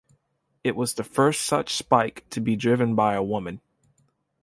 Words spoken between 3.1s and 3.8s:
a woman.